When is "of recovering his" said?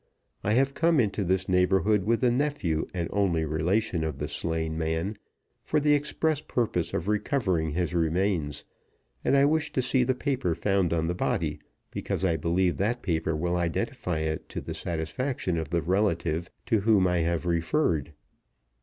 6.95-7.93